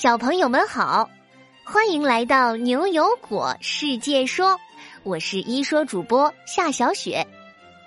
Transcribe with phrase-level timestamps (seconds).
[0.00, 1.10] 小朋友们好，
[1.64, 4.56] 欢迎来到牛油果世界说，
[5.02, 7.26] 我是一说主播夏小雪。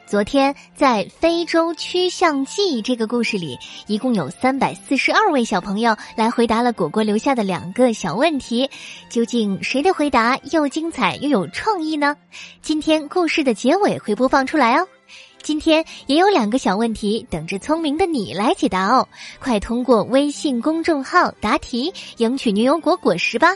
[0.05, 8.69] 昨天在《非洲曲项记》这个故事里，一共有三百四十二位小朋友来回答了果果留下的两个小问题，
[9.09, 12.17] 究竟谁的回答又精彩又有创意呢？
[12.61, 14.85] 今天故事的结尾会播放出来哦。
[15.43, 19.07] 今天也有两个小问题等着聪明的你来解答哦！
[19.39, 23.55] 快通过微信公众号答题，赢取牛油果果实吧！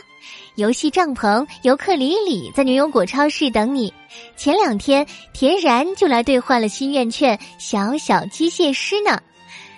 [0.56, 3.92] 游戏帐篷、尤克里里在牛油果超市等你。
[4.36, 9.20] 前两天，田然就来兑换了心愿券“小小机械师”呢。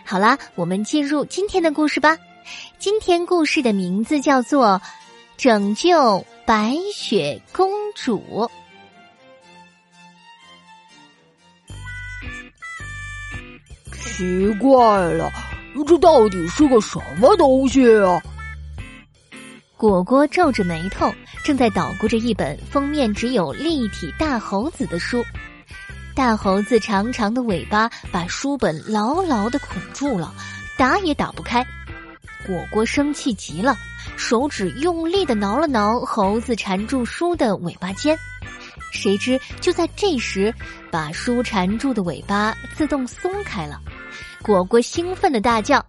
[0.04, 2.16] 好啦，我们进入今天的故事吧。
[2.78, 4.80] 今天故事的名字叫做
[5.36, 8.22] 《拯救白雪公主》。
[14.18, 15.30] 奇怪了，
[15.86, 18.20] 这到底是个什么东西啊？
[19.76, 21.08] 果果皱着眉头，
[21.44, 25.24] 正在捣鼓着一本封面只有立体大猴子的书。
[26.16, 30.34] 大猴子长长的尾巴把书本牢牢的捆住了，
[30.76, 31.64] 打也打不开。
[32.44, 33.78] 果果生气极了，
[34.16, 38.18] 手指用力的挠了挠猴子缠住书的尾巴尖。
[38.90, 40.52] 谁知就在这时，
[40.90, 43.80] 把书缠住的尾巴自动松开了。
[44.42, 45.84] 果果兴奋的大叫：“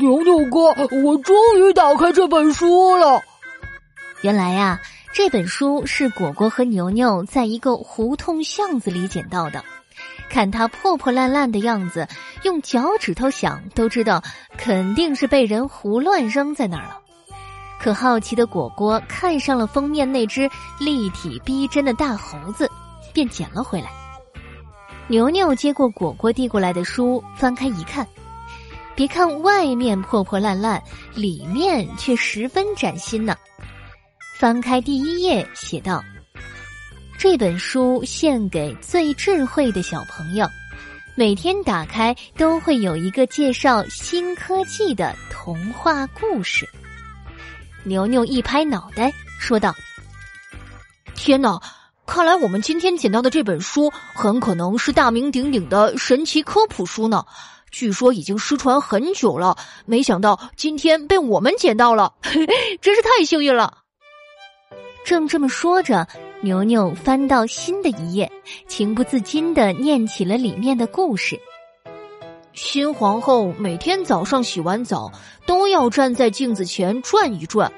[0.00, 3.20] 牛牛哥，我终于打开这本书了！”
[4.22, 4.80] 原来呀，
[5.12, 9.64] 这本书是果果和牛牛在一个胡同巷子里捡到的。
[10.30, 12.06] 看它破破烂烂的样子，
[12.42, 14.22] 用脚趾头想都知道，
[14.56, 16.98] 肯定是被人胡乱扔在那儿了。
[17.80, 22.70] 可好奇的果果看上了封面那只立体逼真的大猴子，
[23.12, 23.88] 便捡了回来。
[25.08, 28.06] 牛牛接过果果递过来的书，翻开一看，
[28.94, 30.82] 别看外面破破烂烂，
[31.14, 33.34] 里面却十分崭新呢。
[34.38, 36.04] 翻开第一页，写道
[37.18, 40.46] ：“这本书献给最智慧的小朋友，
[41.16, 46.68] 每天打开都会有一个介绍新科技的童话故事。”
[47.82, 49.74] 牛牛一拍脑袋，说道
[51.16, 51.58] ：“天哪！”
[52.08, 57.22] 看来我们今天捡到的这本书很可能是大名鼎鼎的神奇科普书呢。
[57.70, 62.14] 据说已经失传很久了，没想到今天被我们捡到了，
[62.80, 63.74] 真是太幸运了。
[65.04, 66.08] 正这么说着，
[66.40, 68.32] 牛牛翻到新的一页，
[68.66, 71.38] 情不自禁的念起了里面的故事。
[72.54, 75.12] 新皇后每天早上洗完澡
[75.46, 77.70] 都要站在镜子前转一转。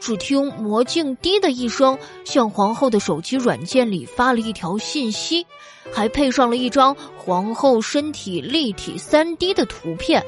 [0.00, 5.46] 只听魔镜“滴”的一声，向皇后的手机软件里发了一条信息，
[5.92, 10.24] 还配上了一张皇后身体立体三 D 的图片。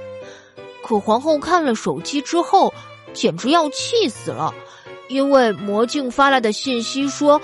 [0.82, 2.72] 可皇后看了手机之后，
[3.12, 4.52] 简直要气死了，
[5.08, 7.40] 因为魔镜发来的信息说，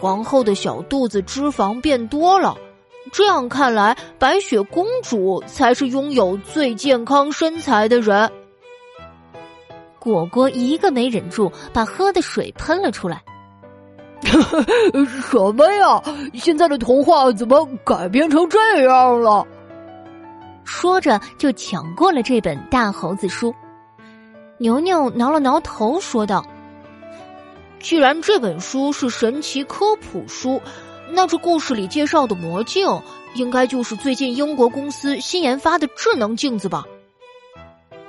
[0.00, 2.56] 皇后的小肚子脂肪变多了。
[3.12, 8.30] 这样看来，白雪公主才是拥有最健康身材的人。
[10.08, 13.22] 果果一个没忍住，把喝的水喷了出来。
[14.24, 16.02] 什么呀？
[16.32, 19.46] 现在的童话怎么改编成这样了？
[20.64, 23.54] 说着就抢过了这本大猴子书。
[24.56, 26.42] 牛牛挠了挠头，说道
[27.78, 30.60] ：“既然这本书是神奇科普书，
[31.10, 32.88] 那这故事里介绍的魔镜，
[33.34, 36.84] 应该就是最近英国公司新研发的智能镜子吧？”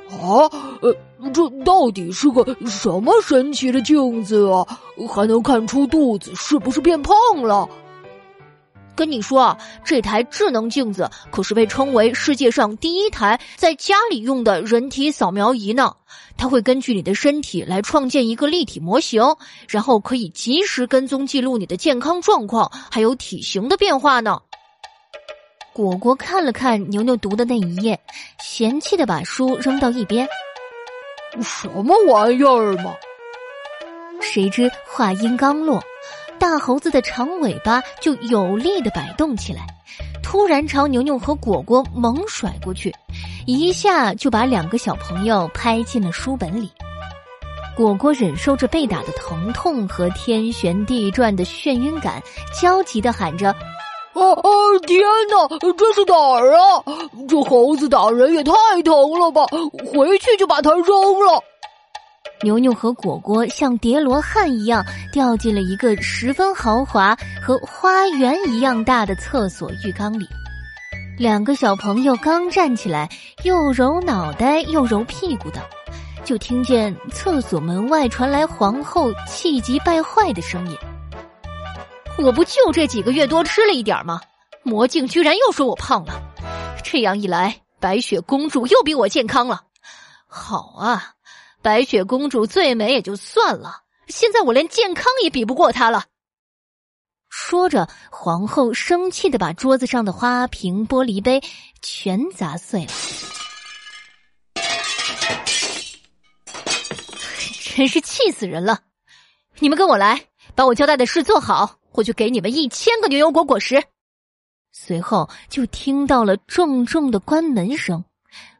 [0.09, 0.49] 啊，
[0.81, 0.91] 呃，
[1.33, 4.65] 这到底是个什么神奇的镜子啊？
[5.07, 7.67] 还能看出肚子是不是变胖了？
[8.95, 15.95] 跟你说啊，这台智能镜子可是被称为世界上第一台在家里用的人体扫描仪呢。
[16.35, 19.21] 它会根据你的身体来创建一个立体模型，
[19.67, 24.39] 然后可以及时跟踪记录你的健康状况，还有体型的变化呢。
[25.73, 27.97] 果果看了看牛牛读的那一页，
[28.41, 30.27] 嫌弃的把书扔到一边。
[31.41, 32.93] 什么玩意儿嘛！
[34.21, 35.81] 谁知话音刚落，
[36.37, 39.65] 大猴子的长尾巴就有力的摆动起来，
[40.21, 42.93] 突然朝牛牛和果果猛甩过去，
[43.45, 46.71] 一下就把两个小朋友拍进了书本里。
[47.75, 52.21] 果果忍受着被打的疼痛和天旋地转的眩晕感，
[52.59, 53.55] 焦急的喊着。
[54.13, 54.79] 哦哦！
[54.87, 55.47] 天哪，
[55.77, 56.83] 这是哪儿啊？
[57.27, 58.53] 这猴子打人也太
[58.83, 59.45] 疼了吧！
[59.93, 60.85] 回去就把它扔
[61.25, 61.41] 了。
[62.41, 70.25] 牛牛和果果像叠罗汉一样掉进了一个十分豪华和花园一样大的厕所浴缸里。
[71.17, 73.09] 两个小朋友刚站起来，
[73.43, 75.61] 又揉脑袋又揉屁股的，
[76.23, 80.77] 就听见厕所门外传来皇后气急败坏的声音
[82.21, 84.21] ：“我不就这几个月多吃了一点吗？
[84.63, 86.21] 魔镜居然又说我胖了，
[86.83, 89.63] 这样一来，白雪公主又比我健康了。
[90.27, 91.15] 好啊，
[91.61, 96.03] 白雪公主最美也就算了，现在我连健康也比不过她了。”
[97.31, 101.41] 说着，皇后生气的把桌子上的花瓶、玻璃杯
[101.81, 102.91] 全砸碎了。
[107.75, 108.81] 真是气死人了！
[109.59, 110.25] 你们跟我来，
[110.59, 113.81] 把我交代的事做好，我就给你们一千个牛油果果实。
[114.73, 118.03] 随后就听到了重重的关门声，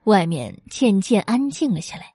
[0.05, 2.13] 外面渐渐安静了下来。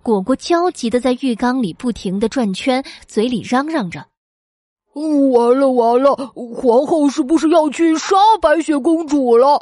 [0.00, 4.06] 果果焦急的在浴缸里不停的转圈，嘴里嚷嚷着。
[4.94, 6.14] 完了完了！
[6.54, 9.60] 皇后是不是要去杀白雪公主了？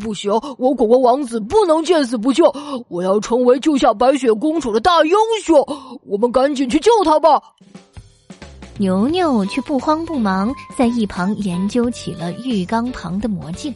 [0.00, 2.50] 不行，我果果王子不能见死不救！
[2.88, 5.12] 我要成为救下白雪公主的大英
[5.44, 5.62] 雄！
[6.06, 7.38] 我们赶紧去救她吧！
[8.78, 13.74] 牛牛却不慌不忙，在一旁研究起了浴缸旁的魔镜。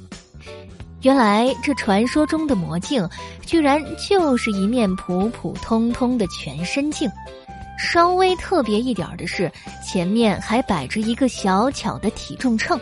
[1.03, 3.09] 原来，这传说中的魔镜，
[3.47, 7.11] 居然就是一面普普通通的全身镜。
[7.79, 9.51] 稍微特别一点的是，
[9.83, 12.79] 前面还摆着一个小巧的体重秤。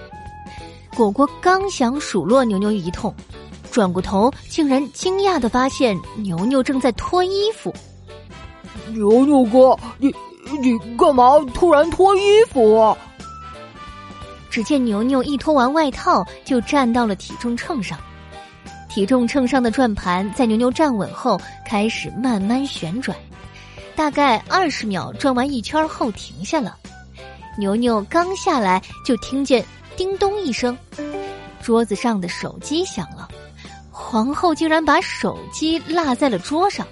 [0.97, 3.15] 果果刚想数落牛牛一通，
[3.70, 7.73] 转过头竟然惊讶的发现牛牛正在脱衣服。
[8.88, 10.12] 牛牛哥，你
[10.60, 12.96] 你干嘛突然脱衣服？
[14.50, 17.98] 只见牛牛一脱完外套，就站到了体重秤上。
[18.88, 23.16] 体重秤上的转盘在牛牛站稳后开始慢慢旋转。
[23.94, 26.76] 大概二十秒转完一圈后停下了，
[27.58, 29.64] 牛牛刚下来就听见
[29.96, 30.76] 叮咚一声，
[31.62, 33.28] 桌子上的手机响了。
[33.90, 36.86] 皇后竟然把手机落在了桌上，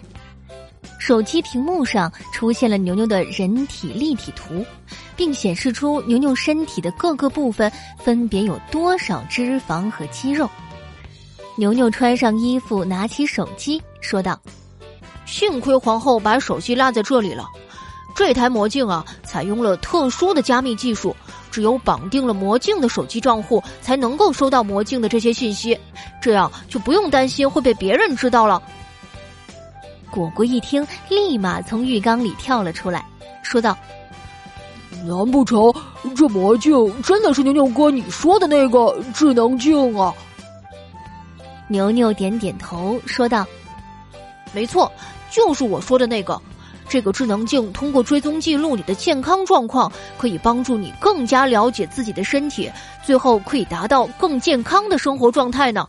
[1.07, 4.67] 手机屏幕上出现了牛牛的人体立体图，
[5.15, 10.51] 并显示出牛牛身体的各个部分分别有多少脂肪和肌肉。
[11.55, 14.37] 牛牛穿上衣服，拿起手机，说道。
[15.27, 17.47] 幸亏皇后把手机落在这里了，
[18.17, 21.15] 这台魔镜啊，采用了特殊的加密技术，
[21.53, 25.79] 只有绑定了魔镜的手机账户，才能够收到魔镜的这些信息，
[26.21, 28.61] 这样就不用担心会被别人知道了。
[30.17, 33.05] 果果一听，立马从浴缸里跳了出来，
[33.43, 33.77] 说道
[35.05, 35.71] ：“难不成
[36.17, 36.73] 这魔镜
[37.03, 40.15] 真的是牛牛哥你说的那个智能镜啊？”
[41.69, 43.45] 牛牛点点头，说道
[44.55, 44.91] ：“没错。”
[45.31, 46.41] 就是我说的那个，
[46.89, 52.71] 这个智能镜通过追踪记录你的健康状况，可以帮助你更加了解自己的身体，
[53.05, 55.87] 最后可以达到更健康的生活状态呢。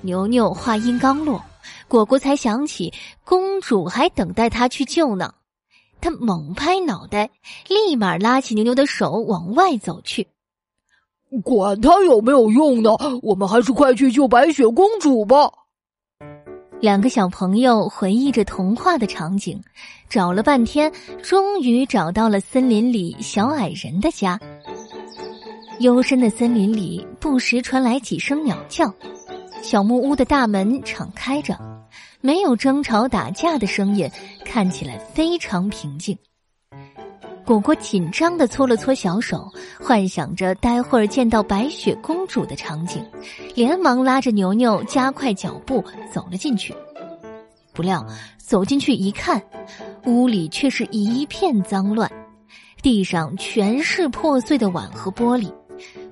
[0.00, 1.40] 牛牛话音刚落，
[1.88, 2.92] 果果才想起
[3.24, 5.34] 公主还等待他去救呢，
[6.00, 7.30] 他猛拍脑袋，
[7.68, 10.26] 立马拉起牛牛的手往外走去。
[11.44, 12.90] 管他有没有用呢，
[13.22, 15.50] 我们还是快去救白雪公主吧。
[16.80, 19.60] 两个小朋友回忆着童话的场景，
[20.08, 20.92] 找了半天，
[21.22, 24.38] 终于找到了森林里小矮人的家。
[25.80, 28.92] 幽深的森林里，不时传来几声鸟叫。
[29.62, 31.58] 小木屋的大门敞开着，
[32.20, 34.10] 没有争吵打架的声音，
[34.44, 36.16] 看起来非常平静。
[37.44, 39.48] 果果紧张的搓了搓小手，
[39.80, 43.04] 幻想着待会儿见到白雪公主的场景，
[43.54, 46.74] 连忙拉着牛牛加快脚步走了进去。
[47.72, 48.04] 不料
[48.36, 49.40] 走进去一看，
[50.06, 52.10] 屋里却是一片脏乱，
[52.82, 55.52] 地上全是破碎的碗和玻璃，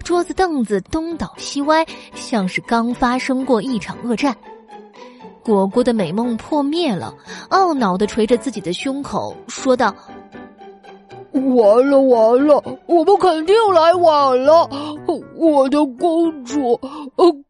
[0.05, 1.85] 桌子凳子东倒西歪，
[2.15, 4.37] 像是刚发生过一场恶战。
[5.45, 7.15] 果果的美梦破灭了，
[7.51, 9.95] 懊恼的捶着自己的胸口，说道。
[11.33, 14.69] 完了完了，我们肯定来晚了，
[15.37, 16.81] 我的公主，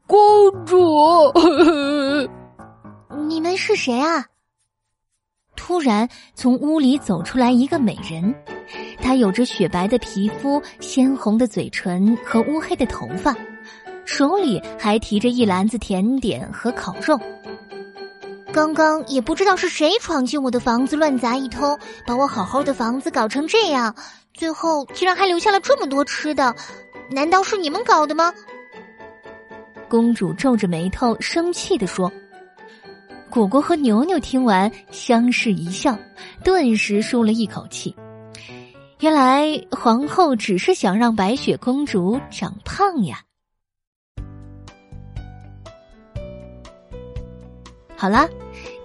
[0.07, 1.33] 公主！
[3.29, 4.27] 你们是谁啊？
[5.55, 8.35] 突然从屋里走出来一个美人，
[9.01, 13.37] 她有着雪白的皮肤、鲜红的嘴唇和乌黑的头发，
[14.05, 17.19] 手里还提着一篮子甜点和烤肉。
[18.55, 23.93] 刚刚也不知道是谁闯进我的房子乱砸一通，把我好好的房子搞成这样，
[24.33, 26.55] 最后竟然还留下了这么多吃的，
[27.11, 28.33] 难道是你们搞的吗？
[29.89, 32.13] 公主皱着眉头，生气的说。
[33.29, 35.99] 果果和牛牛听完，相视一笑，
[36.45, 37.93] 顿时舒了一口气。
[39.01, 43.21] 原来皇后只是想让白雪公主长胖呀。
[48.05, 48.29] 好了，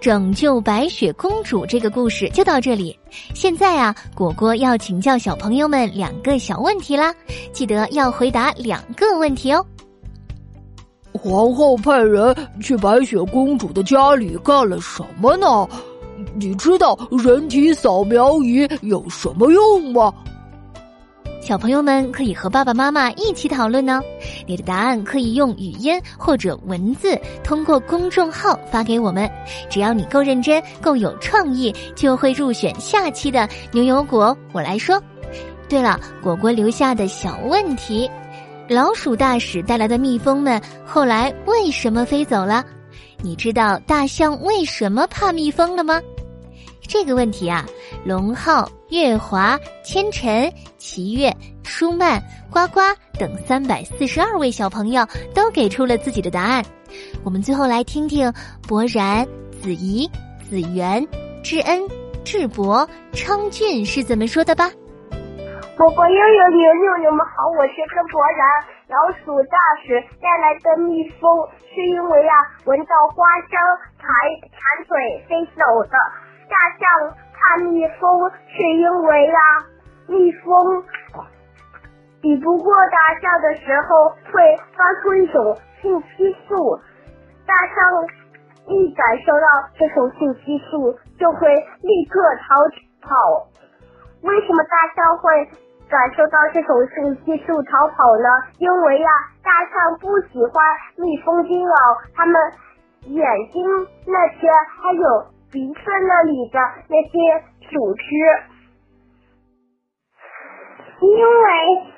[0.00, 2.98] 拯救白雪公主这个故事就到这里。
[3.34, 7.14] 现在啊，果果要请教小朋友们两个小问题啦，
[7.52, 9.62] 记得要回答两个问题哦。
[11.12, 15.68] 皇后派人去白雪公主的家里干了什么呢？
[16.34, 20.10] 你知道人体扫描仪有什么用吗？
[21.42, 24.00] 小朋友们可以和爸爸妈妈一起讨论呢。
[24.50, 29.30] 你的答案可以用语音或者文字通过公众号发给我们。
[29.68, 34.36] 只要你够认真、够有创意，就会入选下期的牛油果。
[34.50, 35.00] 我来说。
[35.68, 38.10] 对了，果果留下的小问题：
[38.68, 42.64] 老鼠大使带来的蜜蜂们后来为什么飞走了？
[43.22, 46.02] 你知道大象为什么怕蜜蜂了吗？
[46.92, 47.64] 这个问题啊，
[48.04, 51.32] 龙浩、月华、千晨、齐月、
[51.62, 52.20] 舒曼、
[52.50, 52.80] 呱呱
[53.16, 56.64] 等三百四十二位小朋友都给出了自己的答案。
[57.24, 58.34] 我们最后来听听
[58.66, 60.10] 博然、子怡、
[60.42, 61.06] 子源、
[61.44, 61.80] 智恩、
[62.24, 64.68] 智博、昌俊是怎么说的吧。
[65.78, 68.42] 果果悠悠牛牛，你们好，我是柯博然。
[68.90, 69.56] 老鼠大
[69.86, 71.30] 使带来的蜜蜂，
[71.70, 73.54] 是因为啊，闻到花香
[73.94, 74.02] 才
[74.50, 75.94] 馋嘴飞走的。
[76.50, 79.38] 大象怕蜜蜂，是因为呀，
[80.08, 80.82] 蜜蜂
[82.20, 86.76] 比不过大象的时候会发出一种信息素，
[87.46, 88.04] 大象
[88.66, 89.46] 一感受到
[89.78, 92.56] 这种信息素就会立刻逃
[93.08, 93.46] 跑。
[94.22, 95.48] 为什么大象会
[95.88, 98.28] 感受到这种信息素逃跑呢？
[98.58, 99.08] 因为呀，
[99.42, 100.64] 大象不喜欢
[100.96, 101.74] 蜜蜂叮咬
[102.14, 102.34] 它们
[103.06, 103.64] 眼睛
[104.04, 104.50] 那些，
[104.82, 105.39] 还有。
[105.52, 107.18] 鼻子那里的那些
[107.70, 108.04] 组织，
[111.00, 111.44] 因为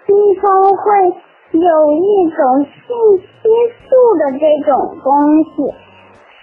[0.08, 0.84] 蜜蜂会
[1.52, 3.28] 有一种信息
[3.84, 5.50] 素的这种东西，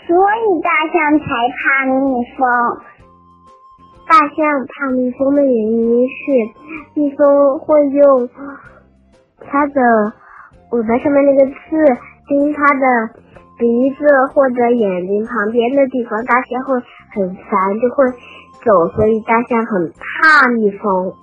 [0.06, 1.98] 所以大象才怕蜜
[2.38, 2.46] 蜂。
[4.08, 4.38] 大象
[4.68, 6.14] 怕蜜蜂的原因是，
[6.94, 8.30] 蜜蜂会用
[9.48, 10.14] 它的
[10.74, 11.56] 尾巴上面那个刺
[12.28, 12.86] 叮它的。
[13.60, 16.74] 鼻子或者眼睛旁边的地方，大象会
[17.12, 18.10] 很烦，就会
[18.64, 21.14] 走，所以大象很怕蜜蜂。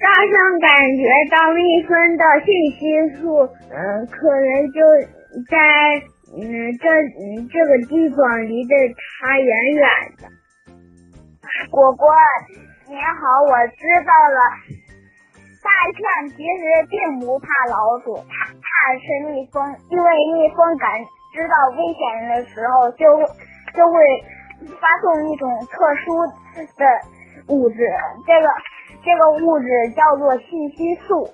[0.00, 0.68] 大象感
[0.98, 2.82] 觉到蜜蜂的信息
[3.16, 4.82] 素，嗯，可能就
[5.48, 5.56] 在
[6.34, 6.42] 嗯
[6.82, 6.84] 这
[7.46, 8.74] 这个地方离得
[9.20, 9.86] 它远远
[10.18, 10.26] 的。
[11.70, 12.10] 果果，
[12.88, 14.40] 你好，我知道了。
[15.62, 18.45] 大象其实并不怕老鼠，它
[18.86, 19.58] 怕是蜜蜂，
[19.90, 20.88] 因为蜜蜂感
[21.34, 23.02] 知到危险的时候，就
[23.74, 23.98] 就会
[24.78, 26.22] 发送一种特殊
[26.78, 26.86] 的
[27.48, 27.82] 物质，
[28.24, 28.46] 这个
[29.02, 31.28] 这个物质叫做信息素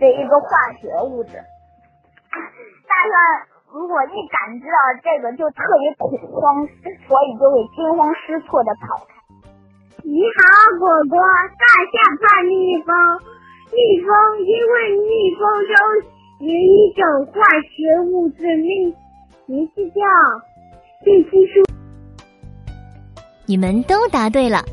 [0.00, 1.32] 的一个化学物质。
[2.32, 3.12] 大象
[3.70, 6.66] 如果一感知到这个，就特别恐慌，
[7.06, 9.12] 所以就会惊慌失措的跑开。
[10.04, 10.40] 你好，
[10.80, 12.96] 果果，大象怕蜜蜂。
[13.72, 15.76] 蜜蜂因为蜜蜂中
[16.42, 18.92] 有一种化学物质，名
[19.46, 20.00] 名字叫
[21.04, 21.62] 信息素。
[23.46, 24.64] 你们都答对了，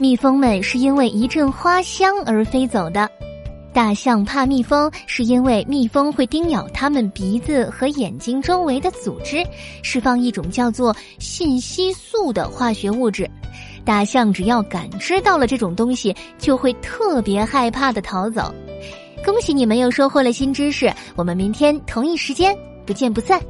[0.00, 3.08] 蜜蜂们是因为一阵花香而飞走的。
[3.72, 9.46] 大象怕蜜蜂，是因为蜜蜂会叮咬它们鼻子和眼睛周围的组织，
[9.84, 13.30] 释放一种叫做信息素的化学物质。
[13.84, 18.52] 大象只要感知到了这种东西，就会特别害怕的逃走。
[19.24, 23.40] 恭喜你们又收获了新知识，我们明天同一时间不见不散。